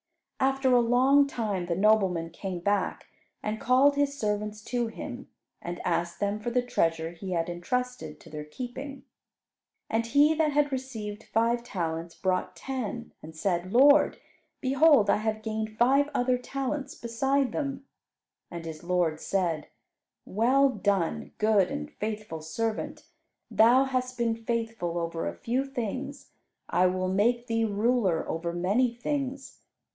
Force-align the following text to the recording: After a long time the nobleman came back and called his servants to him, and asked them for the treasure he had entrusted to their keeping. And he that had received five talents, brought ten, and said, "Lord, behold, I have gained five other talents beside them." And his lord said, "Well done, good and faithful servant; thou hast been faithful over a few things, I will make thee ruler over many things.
After 0.39 0.73
a 0.73 0.79
long 0.81 1.27
time 1.27 1.67
the 1.67 1.75
nobleman 1.75 2.31
came 2.31 2.61
back 2.61 3.05
and 3.43 3.61
called 3.61 3.95
his 3.95 4.17
servants 4.17 4.63
to 4.63 4.87
him, 4.87 5.29
and 5.61 5.79
asked 5.85 6.19
them 6.19 6.39
for 6.39 6.49
the 6.49 6.63
treasure 6.63 7.11
he 7.11 7.33
had 7.33 7.47
entrusted 7.47 8.19
to 8.19 8.29
their 8.31 8.43
keeping. 8.43 9.03
And 9.91 10.07
he 10.07 10.33
that 10.33 10.51
had 10.53 10.71
received 10.71 11.25
five 11.25 11.61
talents, 11.63 12.15
brought 12.15 12.55
ten, 12.55 13.13
and 13.21 13.35
said, 13.35 13.71
"Lord, 13.71 14.17
behold, 14.59 15.11
I 15.11 15.17
have 15.17 15.43
gained 15.43 15.77
five 15.77 16.09
other 16.15 16.39
talents 16.39 16.95
beside 16.95 17.51
them." 17.51 17.85
And 18.49 18.65
his 18.65 18.83
lord 18.83 19.19
said, 19.19 19.67
"Well 20.25 20.69
done, 20.69 21.31
good 21.37 21.69
and 21.69 21.91
faithful 21.91 22.41
servant; 22.41 23.03
thou 23.51 23.83
hast 23.83 24.17
been 24.17 24.35
faithful 24.35 24.97
over 24.97 25.27
a 25.27 25.35
few 25.35 25.63
things, 25.63 26.31
I 26.67 26.87
will 26.87 27.09
make 27.09 27.45
thee 27.45 27.65
ruler 27.65 28.27
over 28.27 28.51
many 28.51 28.91
things. 28.95 29.59